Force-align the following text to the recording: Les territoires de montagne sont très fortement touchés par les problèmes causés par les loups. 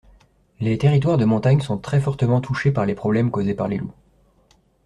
Les 0.59 0.79
territoires 0.79 1.19
de 1.19 1.25
montagne 1.25 1.59
sont 1.61 1.77
très 1.77 2.01
fortement 2.01 2.41
touchés 2.41 2.71
par 2.71 2.87
les 2.87 2.95
problèmes 2.95 3.29
causés 3.29 3.53
par 3.53 3.67
les 3.67 3.77
loups. 3.77 3.93